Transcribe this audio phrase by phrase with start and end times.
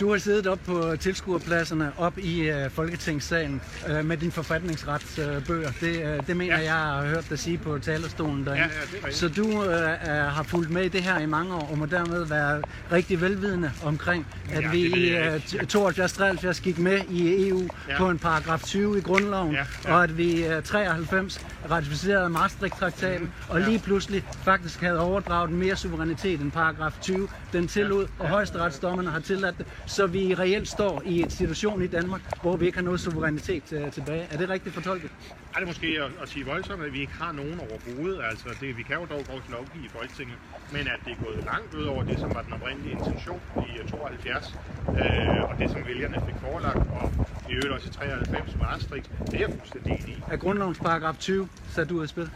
[0.00, 5.68] Du har siddet op på tilskuerpladserne op i uh, Folketingssalen uh, med din forfatningsretsbøger.
[5.68, 6.64] Uh, det, uh, det mener ja.
[6.64, 8.62] jeg har hørt dig sige på talerstolen derinde.
[8.64, 9.16] Ja, ja, det er.
[9.16, 9.64] Så du uh,
[10.08, 12.62] har fulgt med i det her i mange år, og må dermed være
[12.92, 15.40] rigtig velvidende omkring, at Ja, vi i jeg
[15.76, 17.98] uh, 72-73 gik med i EU Ja.
[17.98, 19.94] på en paragraf 20 i grundloven, Ja, ja.
[19.94, 21.40] og at vi i uh, 93
[21.70, 23.30] ratificerede Maastricht-traktaten, Mhm.
[23.48, 27.28] og lige pludselig faktisk havde overdraget mere suverænitet end paragraf 20.
[27.52, 31.86] Den tillod, og højesteretsdommerne har tilladt det, så vi reelt står i en situation i
[31.86, 34.22] Danmark, hvor vi ikke har noget suverænitet uh, tilbage.
[34.30, 35.10] Er det rigtigt fortolket?
[35.54, 38.22] Er det måske at, at sige voldsomt, at vi ikke har nogen overhovedet?
[38.24, 40.38] Altså, det, vi kan jo dog godt lovgive i Folketinget,
[40.70, 43.78] men at det er gået langt ud over det, som var den oprindelige intention i
[43.78, 44.58] øh, 72,
[44.94, 47.12] øh, og det, som vælgerne fik forelagt, og
[47.46, 50.24] i øvrigt også i 93 Maastricht, det er jeg fuldstændig enig i.
[50.28, 52.30] Er grundlovens paragraf 20 sat ud af spil?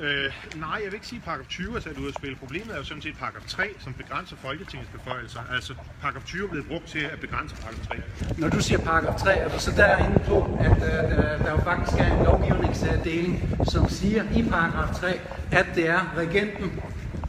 [0.00, 2.36] Øh, nej, jeg vil ikke sige, at paragraf 20 er sat ud af spil.
[2.36, 5.40] Problemet er jo sådan set paragraf 3, som begrænser Folketingets beføjelser.
[5.54, 7.96] Altså, paragraf 20 er blevet brugt til at begrænse paragraf 3.
[8.38, 11.60] Når du siger paragraf 3, er du så derinde på, at øh, der, der jo
[11.60, 15.20] faktisk er en lovgivningsdeling, som siger i paragraf 3,
[15.52, 16.80] at det er regenten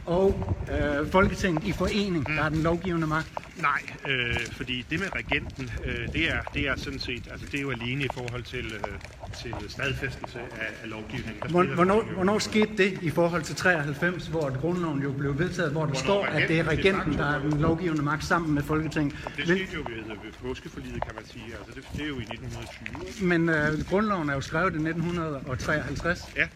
[0.06, 3.28] og øh, Folketinget i forening, der er den lovgivende magt.
[3.56, 7.58] Nej, øh, fordi det med regenten, øh, det, er, det er sådan set, altså det
[7.58, 8.98] er jo alene i forhold til, øh,
[9.42, 11.50] til stadfæstelse af, af lovgivningen.
[11.50, 15.86] Hvor- Hvornår, hvornår skete det i forhold til 93, hvor grundloven jo blev vedtaget, hvor
[15.86, 19.14] der står, at det er regenten, der er den lovgivende magt sammen med Folketinget.
[19.36, 21.44] Det skete jo ved, ved påskeforliget, kan man sige.
[21.58, 23.08] Altså det, det er jo i 1920.
[23.08, 23.24] ikke?
[23.24, 26.32] men øh, grundloven er jo skrevet i 1953.
[26.36, 26.48] Ja,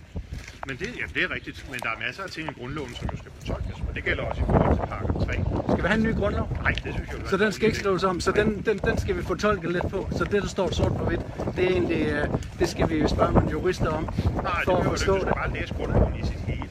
[0.66, 1.66] men det, ja, det er rigtigt.
[1.70, 4.22] Men der er masser af ting i grundloven, som jo skal fortolkes, og det gælder
[4.24, 5.32] også i forhold til paragraf 3.
[5.72, 6.48] Skal vi have en ny grundlov?
[6.62, 8.98] Nej, det synes jeg jo Så den skal ikke skrives om, så den, den, den
[8.98, 10.08] skal vi fortolke lidt på.
[10.10, 11.20] Så det, der står sort på hvidt,
[11.56, 12.26] det er egentlig, øh,
[12.58, 15.24] det skal vi spørge nogle jurister om, Nej, det for at behøver du forstå ikke.
[15.24, 15.34] Du det.
[15.34, 16.68] skal bare læse grundloven i sit hele.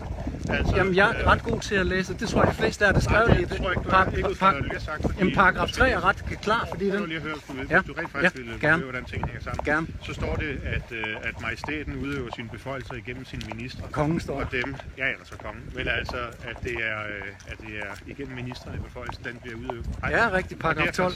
[0.50, 2.14] Altså, Jamen, jeg er øh, ret god til at læse.
[2.14, 3.50] Det tror jeg, de fleste er, der skrev det.
[3.50, 6.90] det tror jeg Par- par- fra, har sagt, Jamen, paragraf 3 er ret klar, fordi
[6.92, 7.06] den...
[7.08, 7.80] lige høre, hvis du, Ja.
[7.82, 8.84] hvis du rent faktisk Ja, vil gerne.
[8.84, 9.66] hvordan tingene hænger sammen.
[9.66, 9.88] Gerne.
[10.04, 13.84] Så står det, at, øh, at majestæten udøver sine beføjelser igennem sine ministre.
[13.92, 15.64] Kongen står Og dem, ja, eller så kongen.
[15.76, 16.18] Men altså,
[16.50, 19.86] at det er, øh, at det er igennem ministrene, beføjelsen den bliver udøvet.
[20.04, 21.14] Ej, Ja, rigtigt, paragraf derfor 12.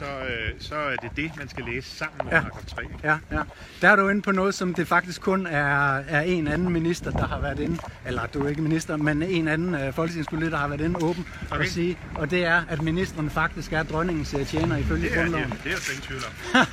[0.60, 2.40] Så, så er det det, man skal læse sammen med Ja.
[2.42, 2.82] paragraf 3.
[2.84, 2.96] ikke?
[3.04, 3.42] Ja, ja.
[3.82, 7.12] Der er du inde på noget, som det faktisk kun er, er en anden minister,
[7.12, 7.78] der har været inde,
[8.08, 11.28] eller du er ikke minister, men en anden øh, folketingspolitiker, der har været inde åben
[11.52, 11.60] okay.
[11.60, 15.24] Og sige, og det er, at ministeren faktisk er dronningens øh, tjener ifølge Det er,
[15.24, 15.52] det, grundloven.
[15.52, 16.22] er, det er slet ingen tvivl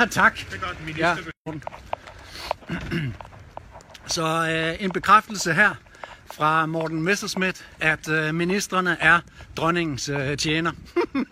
[0.01, 0.09] om.
[0.21, 0.37] tak.
[0.39, 1.17] Det er godt, Ja.
[1.47, 1.71] minister.
[4.07, 5.75] Så øh, en bekræftelse her
[6.35, 9.21] fra Morten Messerschmidt, at øh, ministerne er
[9.57, 10.73] dronningens øh, tjener.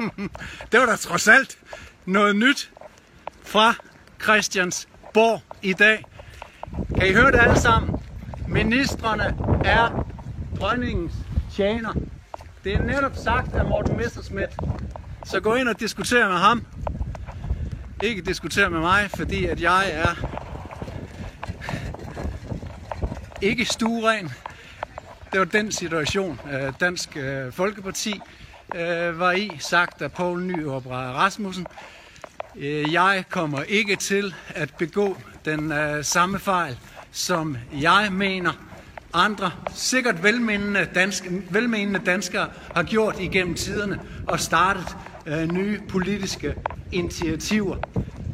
[0.72, 1.58] det var da trods alt
[2.06, 2.70] noget nyt
[3.44, 3.74] fra
[4.22, 6.04] Christiansborg i dag.
[6.98, 7.96] Kan I høre det alle sammen?
[8.48, 9.24] Ministerne
[9.64, 10.06] er
[10.60, 11.12] dronningens
[11.52, 11.92] tjener.
[12.64, 14.50] Det er netop sagt af Morten Messerschmidt.
[15.24, 16.66] Så gå ind og diskuter med ham.
[18.02, 20.14] Ikke diskutere med mig, fordi at jeg er
[23.42, 24.30] ikke stueren.
[25.32, 28.20] Det var den situation, øh, Dansk øh, Folkeparti
[28.74, 31.66] øh, var i, sagt af Poul Nyrup Rasmussen.
[32.92, 35.72] Jeg kommer ikke til at begå den
[36.04, 36.78] samme fejl,
[37.10, 38.52] som jeg mener
[39.12, 46.54] andre, sikkert velmenende, danske, velmenende danskere har gjort igennem tiderne og startet øh, nye politiske
[46.92, 47.76] initiativer.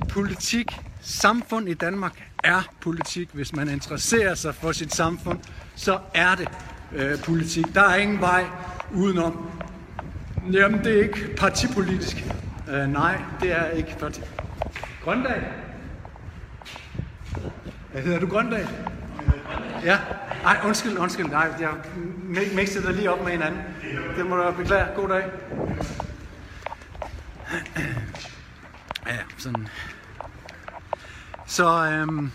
[0.08, 0.72] Politik,
[1.02, 2.12] samfund i Danmark
[2.44, 3.28] er politik.
[3.32, 5.38] Hvis man interesserer sig for sit samfund,
[5.74, 6.48] så er det
[6.92, 7.74] øh, politik.
[7.74, 8.44] Der er ingen vej
[8.94, 9.50] udenom.
[10.52, 12.24] Jamen, det er ikke partipolitisk.
[12.70, 14.20] Øh, nej, det er ikke parti.
[15.04, 15.44] Grøndal?
[17.92, 18.68] Hedder du Grøndal?
[19.84, 19.98] Ja.
[20.44, 21.26] Ej, undskyld, undskyld.
[21.26, 21.70] Nej, jeg
[22.54, 23.60] mixede dig lige op med hinanden.
[24.16, 24.86] Det må du beklage.
[24.96, 25.24] God dag.
[29.06, 29.68] Ja, sådan.
[31.46, 32.30] Så øhm,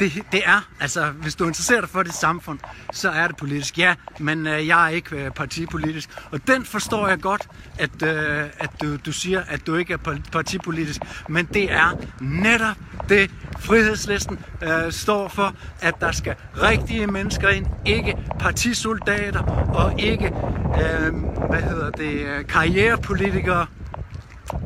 [0.00, 2.58] det, det er, altså hvis du interesserer dig for det samfund,
[2.92, 3.78] så er det politisk.
[3.78, 6.10] Ja, men øh, jeg er ikke øh, partipolitisk.
[6.30, 7.48] Og den forstår jeg godt,
[7.78, 11.00] at, øh, at du, du siger, at du ikke er partipolitisk.
[11.28, 12.76] Men det er netop
[13.08, 13.30] det,
[13.62, 19.42] frihedslisten øh, står for, at der skal rigtige mennesker ind, ikke partisoldater
[19.74, 20.26] og ikke,
[20.74, 21.14] øh,
[21.48, 23.66] hvad hedder det, øh, karrierepolitikere.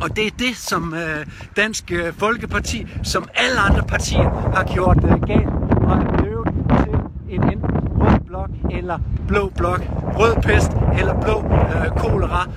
[0.00, 1.26] Og det er det, som øh,
[1.56, 5.48] Dansk øh, Folkeparti, som alle andre partier, har gjort øh, galt
[5.86, 6.48] og har blevet
[6.84, 7.70] til en enten
[8.00, 9.80] rød blok eller blå blok.
[10.18, 12.50] Rød pest eller blå øh, kolera.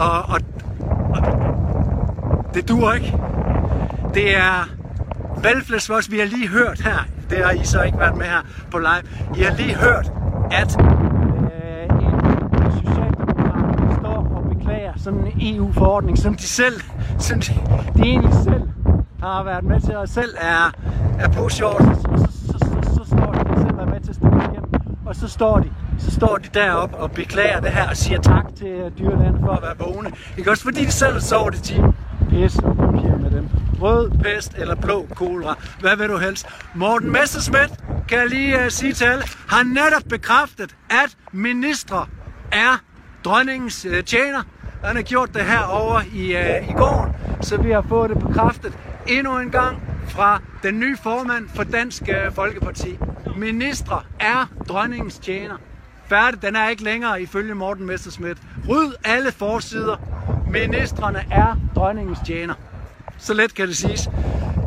[0.00, 0.40] Og, og,
[1.14, 3.14] og det duer ikke.
[4.14, 4.68] Det er
[5.42, 6.98] valgflæsvoks, vi har lige hørt her.
[7.30, 8.40] Det har I så ikke været med her
[8.70, 9.02] på live.
[9.36, 10.12] I har lige hørt,
[10.50, 16.80] at øh, en socialdemokrat står og beklager sådan en EU-forordning, som de selv,
[17.18, 17.52] som de,
[17.96, 18.62] de egentlig selv
[19.22, 20.72] har været med til, og selv er,
[21.18, 24.42] er på så, så, så, så, så står de selv er med til at stemme
[24.42, 24.70] igennem,
[25.06, 28.44] og så står de, så står de deroppe og beklager det her og siger tak
[28.56, 30.10] til dyrlægerne for at være vågne.
[30.38, 31.94] Ikke også fordi de selv har det i timen.
[33.84, 35.54] Rød, pest eller blå kolera.
[35.80, 36.46] Hvad vil du helst?
[36.74, 37.70] Morten Messerschmidt,
[38.08, 42.06] kan jeg lige uh, sige til alle, har netop bekræftet, at ministre
[42.52, 42.82] er
[43.24, 44.42] dronningens uh, tjener.
[44.84, 48.18] Han har gjort det her over i, uh, i går, så vi har fået det
[48.18, 48.72] bekræftet
[49.06, 52.98] endnu en gang fra den nye formand for Dansk uh, Folkeparti.
[53.36, 55.56] Ministre er dronningens tjener.
[56.06, 58.38] Færdig, den er ikke længere ifølge Morten Messerschmidt.
[58.68, 59.96] Ryd alle forsider.
[60.50, 62.54] Ministerne er dronningens tjener.
[63.18, 64.08] Så let kan det siges.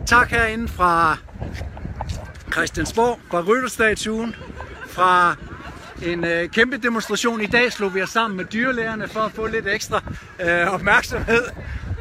[0.06, 1.18] Tak herinde fra
[2.52, 4.36] Christiansborg, fra Rytterstatuen,
[4.90, 5.36] fra
[6.02, 7.42] en øh, kæmpe demonstration.
[7.42, 10.02] I dag slog vi os sammen med dyrlægerne for at få lidt ekstra
[10.40, 11.44] øh, opmærksomhed.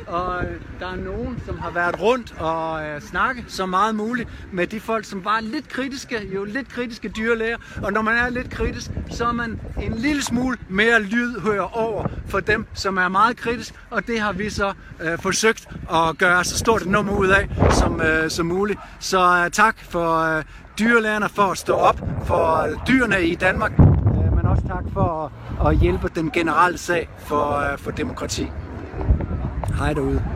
[0.06, 4.28] Og øh, der er nogen, som har været rundt og øh, snakke så meget muligt
[4.52, 7.56] med de folk, som var lidt kritiske, jo lidt kritiske dyrlæger.
[7.82, 12.06] Og når man er lidt kritisk, så er man en lille smule mere lydhør over
[12.26, 13.74] for dem, som er meget kritisk.
[13.90, 17.48] Og det har vi så øh, forsøgt at gøre så stort et nummer ud af
[17.70, 18.80] som, øh, som muligt.
[19.00, 20.44] Så øh, tak for øh,
[20.78, 23.72] dyrlægerne for at stå op for øh, dyrene i Danmark.
[23.78, 28.50] Øh, men også tak for at, at hjælpe den generelle sag for, øh, for demokrati.
[29.74, 30.35] Hej derude.